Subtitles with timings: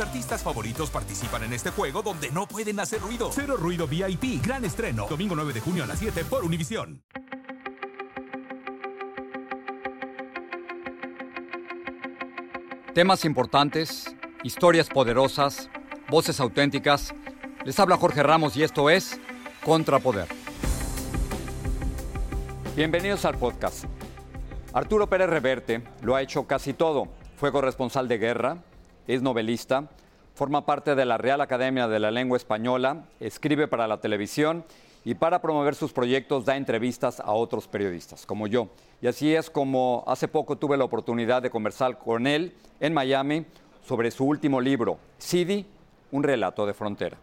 [0.00, 3.30] Artistas favoritos participan en este juego donde no pueden hacer ruido.
[3.32, 5.06] Cero Ruido VIP, gran estreno.
[5.08, 7.02] Domingo 9 de junio a las 7 por Univisión.
[12.94, 15.70] Temas importantes, historias poderosas,
[16.08, 17.14] voces auténticas.
[17.64, 19.18] Les habla Jorge Ramos y esto es
[19.64, 20.28] Contrapoder.
[22.74, 23.84] Bienvenidos al podcast.
[24.74, 27.08] Arturo Pérez Reverte lo ha hecho casi todo.
[27.36, 28.64] Fue corresponsal de guerra,
[29.06, 29.88] es novelista,
[30.34, 34.64] forma parte de la Real Academia de la Lengua Española, escribe para la televisión
[35.04, 38.68] y para promover sus proyectos da entrevistas a otros periodistas, como yo.
[39.00, 43.46] Y así es como hace poco tuve la oportunidad de conversar con él en Miami
[43.84, 45.64] sobre su último libro, Sidi,
[46.10, 47.16] un relato de frontera.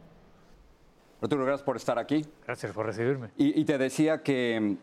[1.22, 2.26] Arturo, gracias por estar aquí.
[2.46, 3.30] Gracias por recibirme.
[3.38, 4.78] Y, y te decía que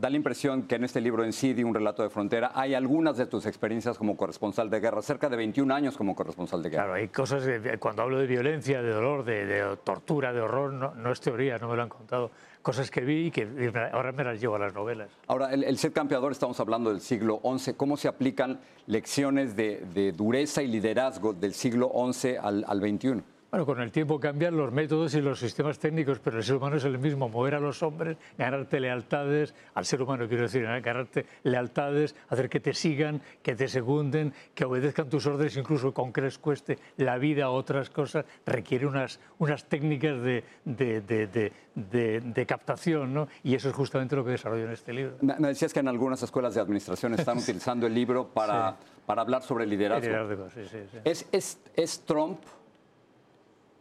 [0.00, 3.16] da la impresión que en este libro en Sidi, un relato de frontera, hay algunas
[3.16, 6.84] de tus experiencias como corresponsal de guerra, cerca de 21 años como corresponsal de guerra.
[6.84, 10.72] Claro, hay cosas, de- cuando hablo de violencia, de dolor, de, de tortura, de horror,
[10.72, 12.30] no, no es teoría, no me lo han contado.
[12.62, 13.48] Cosas que vi y que
[13.92, 15.08] ahora me las llevo a las novelas.
[15.26, 19.84] Ahora, el, el ser campeador, estamos hablando del siglo XI, ¿cómo se aplican lecciones de,
[19.94, 23.22] de dureza y liderazgo del siglo XI al, al XXI?
[23.50, 26.76] Bueno, con el tiempo cambian los métodos y los sistemas técnicos, pero el ser humano
[26.76, 30.80] es el mismo, mover a los hombres, ganarte lealtades, al ser humano quiero decir, ¿eh?
[30.82, 36.12] ganarte lealtades, hacer que te sigan, que te secunden, que obedezcan tus órdenes, incluso con
[36.12, 41.52] que les cueste la vida o otras cosas, requiere unas, unas técnicas de, de, de-
[41.74, 43.28] de- captación, ¿no?
[43.44, 45.16] Y eso es justamente lo que desarrollo en este libro.
[45.22, 48.76] Me, me decías que en algunas escuelas de administración están utilizando el libro para,
[49.06, 50.06] para hablar sobre liderazgo.
[50.06, 50.98] Liderazgo, sí, sí, sí.
[51.04, 52.40] ¿Es, es, es Trump,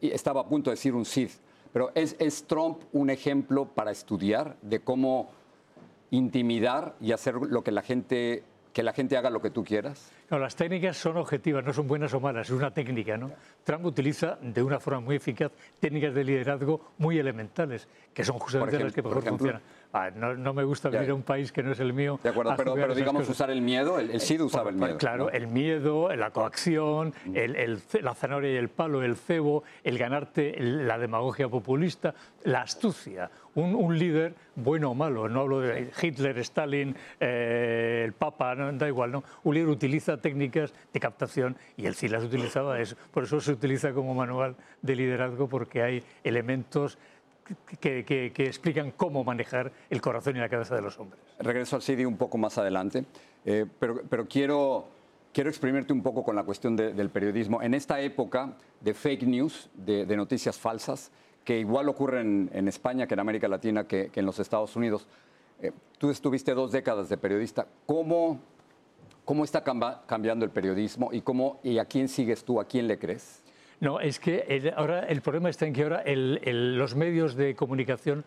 [0.01, 1.29] estaba a punto de decir un Cid,
[1.73, 5.29] pero ¿es, ¿es Trump un ejemplo para estudiar de cómo
[6.11, 8.43] intimidar y hacer lo que la gente,
[8.77, 10.11] que la gente haga lo que tú quieras?
[10.29, 13.17] No, las técnicas son objetivas, no son buenas o malas, es una técnica.
[13.17, 13.31] ¿no?
[13.63, 18.77] Trump utiliza de una forma muy eficaz técnicas de liderazgo muy elementales, que son justamente
[18.77, 19.61] las que mejor funcionan.
[19.93, 22.19] Ah, no, no me gusta vivir en un país que no es el mío.
[22.21, 23.35] De acuerdo, a pero, digamos cosas.
[23.35, 24.97] usar el miedo, el, el usaba el miedo.
[24.97, 25.29] Claro, ¿no?
[25.31, 29.97] el miedo, la coacción, el, el ce- la zanahoria y el palo, el cebo, el
[29.97, 33.31] ganarte la demagogia populista, la astucia.
[33.57, 38.87] Un, líder, bueno o malo, no hablo de Hitler, Stalin, eh, el Papa, no, da
[38.87, 39.23] igual, ¿no?
[39.43, 42.79] Un líder utiliza técnicas de captación y el CID las utilizaba.
[42.79, 42.95] eso.
[43.11, 46.99] Por eso se utiliza como manual de liderazgo porque hay elementos
[47.79, 51.19] que, explican cómo manejar el corazón y la cabeza de los hombres.
[51.39, 53.05] Regreso al CD un poco más adelante,
[53.43, 54.87] eh, pero, pero quiero,
[55.33, 57.63] quiero exprimirte un poco con la cuestión de- del periodismo.
[57.63, 61.11] En esta época de fake news, de noticias falsas,
[61.47, 65.07] que igual ocurren en España que en América Latina, que, en los Estados Unidos,
[65.61, 67.65] eh, tú estuviste dos décadas de periodista.
[67.85, 68.41] ¿Cómo,
[69.23, 72.99] cómo está cambiando el periodismo y, cómo, y a quién sigues tú, a quién le
[72.99, 73.41] crees?
[73.79, 77.35] No, es que el- ahora el problema está en que ahora el- el- los medios
[77.35, 78.25] de comunicación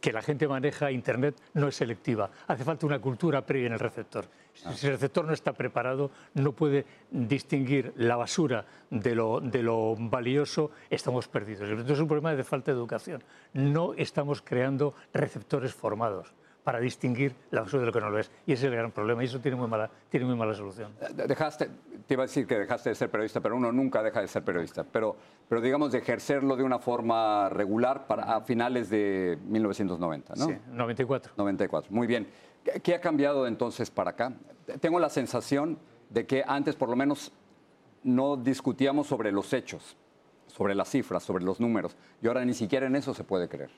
[0.00, 2.30] que la gente maneja, Internet, no es selectiva.
[2.46, 4.24] Hace falta una cultura previa en el receptor.
[4.54, 9.62] Si- Si el receptor no está preparado, no puede distinguir la basura de lo, de
[9.62, 11.68] lo valioso, estamos perdidos.
[11.68, 13.22] Entonces es un problema de falta de educación.
[13.52, 16.32] No estamos creando receptores formados.
[16.64, 18.30] Para distinguir la basura de lo que no lo es.
[18.46, 20.92] Y ese es el gran problema y eso tiene muy mala, tiene muy mala solución.
[21.00, 21.70] Eh, dejaste,
[22.06, 24.42] te iba a decir que dejaste de ser periodista, pero uno nunca deja de ser
[24.42, 24.84] periodista.
[24.84, 25.16] Pero,
[25.48, 30.46] pero digamos de ejercerlo de una forma regular para, a finales de 1990, ¿no?
[30.46, 31.32] Sí, 94.
[31.36, 32.28] 94, muy bien.
[32.82, 34.32] ¿Qué ha cambiado entonces para acá?
[34.80, 35.78] Tengo la sensación
[36.10, 37.32] de que antes por lo menos
[38.02, 39.96] no discutíamos sobre los hechos,
[40.46, 43.70] sobre las cifras, sobre los números, y ahora ni siquiera en eso se puede creer.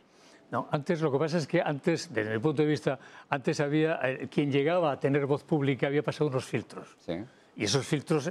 [0.52, 2.98] No, antes lo que pasa es que antes, desde mi punto de vista,
[3.30, 6.94] antes había, eh, quien llegaba a tener voz pública había pasado unos filtros.
[6.98, 7.14] Sí.
[7.56, 8.30] Y esos filtros,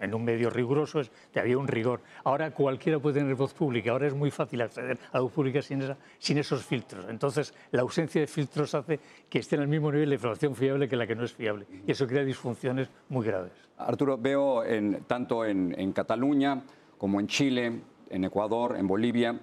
[0.00, 1.00] en un medio riguroso,
[1.36, 2.00] había un rigor.
[2.24, 5.82] Ahora cualquiera puede tener voz pública, ahora es muy fácil acceder a voz pública sin,
[6.18, 7.06] sin esos filtros.
[7.08, 8.98] Entonces, la ausencia de filtros hace
[9.28, 11.66] que esté en el mismo nivel de información fiable que la que no es fiable.
[11.86, 13.52] Y eso crea disfunciones muy graves.
[13.78, 16.62] Arturo, veo en, tanto en Cataluña
[16.98, 19.40] como en Chile, en Ecuador, en Bolivia,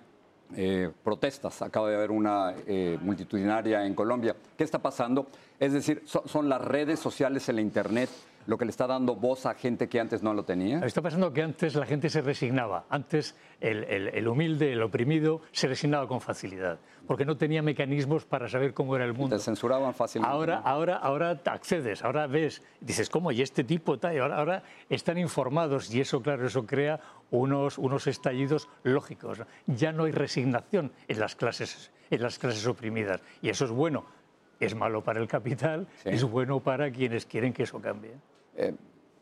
[0.56, 1.62] eh, protestas.
[1.62, 4.36] Acaba de haber una eh, multitudinaria en Colombia.
[4.58, 5.28] ¿Qué está pasando?
[5.60, 8.10] Es decir, son las redes sociales, el Internet,
[8.48, 10.80] lo que le está dando voz a gente que antes no lo tenía?
[10.80, 12.86] Está pasando que antes la gente se resignaba.
[12.90, 18.74] Antes el, humilde, el oprimido, se resignaba con facilidad, porque no tenía mecanismos para saber
[18.74, 19.36] cómo era el mundo.
[19.38, 20.34] Te censuraban fácilmente.
[20.34, 23.32] Ahora, ahora, ahora accedes, ahora ves, dices, ¿cómo?
[23.32, 27.00] Y este tipo, tal, ahora, ahora están informados y eso, claro, eso crea
[27.34, 29.42] unos, unos estallidos lógicos.
[29.68, 34.06] Ya no hay resignación en las clases, en las clases oprimidas y eso es bueno.
[34.60, 38.12] Es malo para el capital, es bueno para quienes quieren que eso cambie.
[38.56, 38.74] Eh,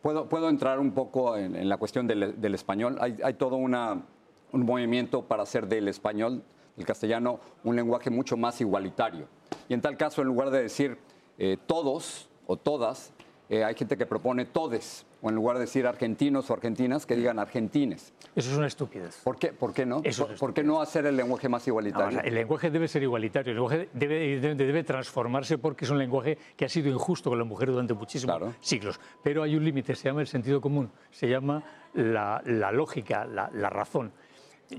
[0.01, 2.97] puedo, puedo entrar un poco en, la cuestión del, español.
[2.99, 4.03] Hay, todo una,
[4.51, 6.43] un movimiento para hacer del español,
[6.77, 9.27] el castellano, un lenguaje mucho más igualitario.
[9.67, 10.97] Y en tal caso, en lugar de decir
[11.39, 13.13] eh, todos o todas,
[13.49, 17.15] eh, hay gente que propone todes, o en lugar de decir argentinos o argentinas, que
[17.15, 18.13] digan argentines.
[18.35, 19.21] Eso es una estupidez.
[19.23, 20.01] ¿Por qué, ¿Por qué no?
[20.39, 22.19] ¿Por, qué no hacer el lenguaje más igualitario?
[22.21, 26.65] el lenguaje debe ser igualitario, el lenguaje debe, debe, transformarse porque es un lenguaje que
[26.65, 29.00] ha sido injusto con la mujer durante muchísimos siglos.
[29.23, 31.63] Pero hay un límite, se llama el sentido común, se llama
[31.94, 32.41] la,
[32.71, 34.12] lógica, la, la razón.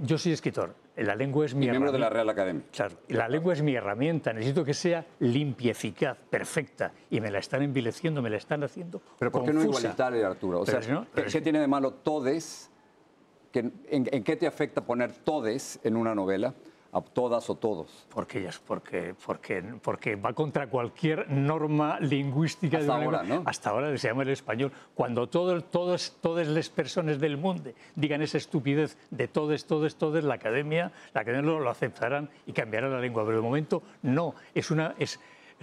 [0.01, 1.73] Yo soy escritor, la lengua es mi herramienta.
[1.73, 2.63] miembro de la Real Academia.
[2.73, 4.33] Claro, la lengua es mi herramienta.
[4.33, 6.93] Necesito que sea limpia, eficaz, perfecta.
[7.11, 9.01] Y me la están envileciendo, me la están haciendo.
[9.19, 10.61] Pero ¿por qué no igualitaria, Arturo?
[10.61, 12.71] O sea, ¿qué, tiene de malo todes?
[13.53, 16.55] en, ¿En qué te afecta poner todes en una novela?
[16.93, 18.07] A todas o todos.
[18.11, 23.43] Porque, porque, porque, porque va contra cualquier norma lingüística Hasta de ahora, ¿no?
[23.47, 24.71] Hasta ahora se llama el español.
[24.95, 30.23] Cuando todo, todos, todas las personas del mundo digan esa estupidez de todos, todos, todos,
[30.23, 33.25] la academia, la academia lo, aceptarán y cambiará la lengua.
[33.25, 34.35] Pero de momento no.
[34.55, 35.19] Es una, es,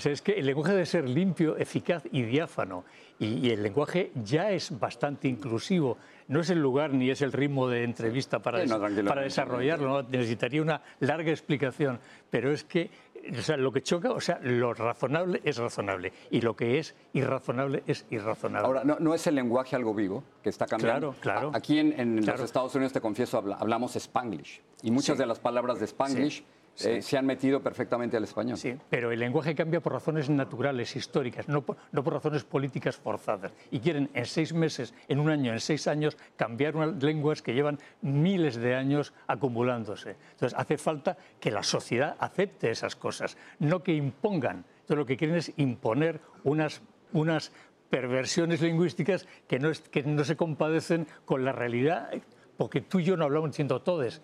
[0.05, 2.85] es que el lenguaje debe ser limpio, eficaz y diáfano.
[3.19, 5.97] Y, el lenguaje ya es bastante inclusivo.
[6.27, 8.63] No es el lugar ni es el ritmo de entrevista para,
[9.05, 10.03] para desarrollarlo.
[10.03, 11.99] Necesitaría una larga explicación.
[12.29, 12.89] Pero es que
[13.37, 16.95] o sea, lo que choca, o sea, lo razonable es razonable y lo que es
[17.13, 18.65] irrazonable es irrazonable.
[18.65, 21.13] Ahora, ¿no, es el lenguaje algo vivo que está cambiando?
[21.19, 21.51] Claro, claro.
[21.53, 25.85] Aquí en, los Estados Unidos, te confieso, hablamos Spanglish y muchas de las palabras de
[25.85, 26.43] Spanglish
[26.85, 28.57] eh, se han metido perfectamente al español.
[28.57, 32.95] Sí, pero el lenguaje cambia por razones naturales, históricas, no por, no por, razones políticas
[32.95, 33.51] forzadas.
[33.71, 37.53] Y quieren en seis meses, en un año, en seis años, cambiar unas lenguas que
[37.53, 40.15] llevan miles de años acumulándose.
[40.31, 44.65] Entonces, hace falta que la sociedad acepte esas cosas, no que impongan.
[44.81, 46.81] Entonces, lo que quieren es imponer unas,
[47.13, 47.51] unas
[47.89, 52.11] perversiones lingüísticas que no, que no se compadecen con la realidad,
[52.57, 54.21] porque tú y yo no hablamos diciendo todes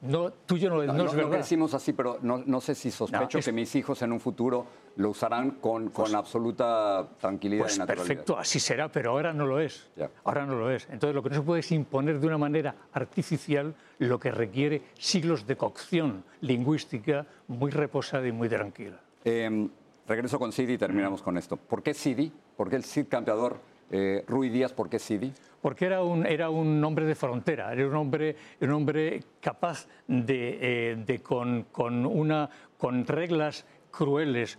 [0.00, 1.22] no, tuyo no, no, es verdad.
[1.24, 5.10] No crecimos así, pero no, sé si sospecho que mis hijos en un futuro lo
[5.10, 8.06] usarán con, con pues absoluta tranquilidad pues y naturalidad.
[8.06, 9.90] Perfecto, así será, pero ahora no lo es.
[10.24, 10.88] Ahora no lo es.
[10.90, 14.82] Entonces lo que no se puede es imponer de una manera artificial lo que requiere
[14.98, 19.00] siglos de cocción lingüística muy reposada y muy tranquila.
[19.24, 19.68] Em,
[20.06, 21.56] regreso con Sidi y terminamos con esto.
[21.56, 22.32] ¿Por qué Sidi?
[22.56, 23.58] ¿Por qué el Cid campeador
[23.90, 25.32] eh, Rui Díaz, ¿por qué Sidi?
[25.60, 30.58] Porque era un, era un hombre de frontera, era un hombre, un hombre capaz de,
[30.60, 34.58] eh, de con, con, una, con reglas crueles,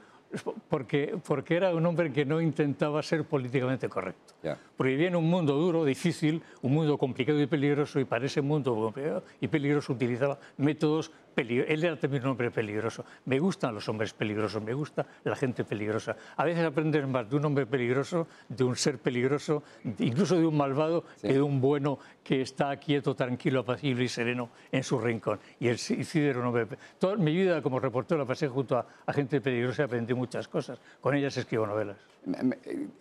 [0.67, 4.33] porque, porque era un hombre que no intentaba ser políticamente correcto.
[4.77, 8.41] Porque vivía en un mundo duro, difícil, un mundo complicado y peligroso, y para ese
[8.41, 13.05] mundo complicado y peligroso utilizaba métodos él era también un hombre peligroso.
[13.25, 16.15] Me gustan los hombres peligrosos, me gusta la gente peligrosa.
[16.35, 19.63] A veces aprendes más de un hombre peligroso, de un ser peligroso,
[19.99, 24.49] incluso de un malvado, que de un bueno que está quieto, tranquilo, apacible y sereno
[24.71, 25.39] en su rincón.
[25.59, 26.67] Y el Cid era un hombre.
[26.97, 30.47] Toda mi vida como reportero la pasé junto a, a gente peligrosa y aprendí muchas
[30.47, 30.79] cosas.
[31.01, 32.08] Con ellas escribo novelas.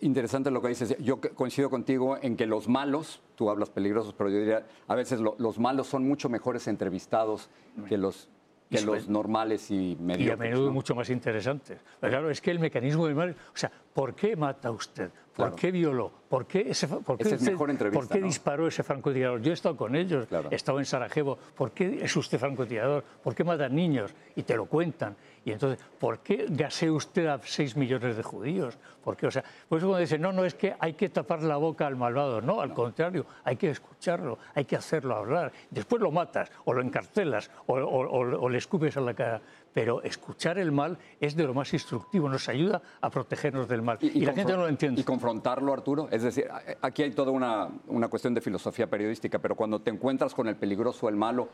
[0.01, 0.95] Interesante lo que dices.
[0.99, 5.19] Yo coincido contigo en que los malos, tú hablas peligrosos, pero yo diría, a veces
[5.19, 7.49] los malos son mucho mejores entrevistados
[7.87, 8.29] que los
[8.69, 10.27] que los normales y mediocres.
[10.27, 11.79] Y a menudo mucho más interesantes.
[11.99, 15.11] Pero claro, es que el mecanismo del mal, o sea, ¿por qué mata usted?
[15.35, 16.11] ¿Por qué violó?
[16.29, 19.41] ¿Por qué, ese, por qué, es mejor ¿por qué disparó ese francotirador?
[19.41, 21.37] Yo he estado con ellos, he estado en Sarajevo.
[21.55, 23.03] ¿Por qué es usted francotirador?
[23.23, 24.13] ¿Por qué mata niños?
[24.35, 25.15] Y te lo cuentan.
[25.43, 28.77] Y entonces, ¿por qué gasea usted a 6 millones de judíos?
[29.03, 29.27] ¿Por qué?
[29.27, 31.87] O sea, por eso cuando dicen, no, no, es que hay que tapar la boca
[31.87, 32.41] al malvado.
[32.41, 35.51] No, al contrario, hay que escucharlo, hay que hacerlo hablar.
[35.71, 39.41] Después lo matas, o lo encarcelas, o, o le escupes a la cara
[39.79, 43.97] pero escuchar el mal es de lo más instructivo, nos ayuda a protegernos del mal.
[44.01, 44.99] Y, la gente no lo entiende.
[44.99, 46.09] Y confrontarlo, Arturo.
[46.11, 46.49] Es decir,
[46.81, 50.57] aquí hay toda una, una cuestión de filosofía periodística, pero cuando te encuentras con el
[50.57, 51.47] peligroso, el malo,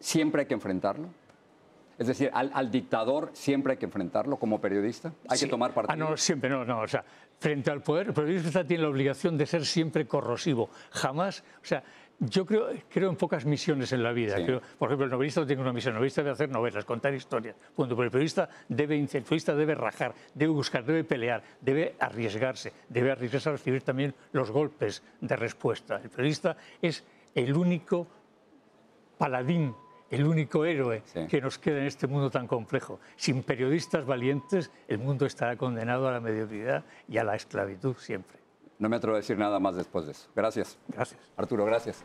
[0.00, 1.10] siempre hay que enfrentarlo.
[1.98, 5.12] Es decir, al, dictador siempre hay que enfrentarlo como periodista.
[5.28, 5.92] Hay que tomar partido.
[5.92, 6.80] Ah, no, siempre no, no.
[6.80, 7.04] O sea,
[7.38, 10.70] frente al poder, el periodista tiene la obligación de ser siempre corrosivo.
[10.92, 11.82] Jamás, o sea,
[12.18, 14.36] yo creo, creo en pocas misiones en la vida.
[14.78, 15.92] por ejemplo, el novelista tiene una misión.
[15.92, 17.56] El novelista debe hacer novelas, contar historias.
[17.76, 23.12] Pero el periodista debe, el periodista debe rajar, debe buscar, debe pelear, debe arriesgarse, debe
[23.12, 26.00] arriesgarse a recibir también los golpes de respuesta.
[26.02, 27.04] El periodista es
[27.34, 28.06] el único
[29.18, 29.74] paladín
[30.08, 33.00] el único héroe que nos queda en este mundo tan complejo.
[33.16, 38.45] Sin periodistas valientes, el mundo estará condenado a la mediocridad y a la esclavitud siempre.
[38.78, 40.28] No me atrevo a decir nada más después de eso.
[40.34, 40.78] Gracias.
[40.88, 41.20] Gracias.
[41.36, 42.04] Arturo, gracias.